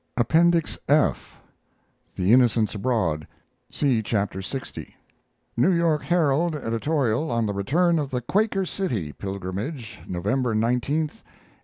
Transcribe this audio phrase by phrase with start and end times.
[0.17, 1.43] APPENDIX F
[2.15, 3.27] THE INNOCENTS ABROAD
[3.69, 4.93] (See Chapter lx)
[5.55, 11.31] NEW YORK "HERALD" EDITORIAL ON THE RETURN OF THE "QUAKER CITY" PILGRIMAGE, NOVEMBER 19, 1867.